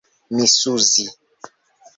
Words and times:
misuzi 0.35 1.03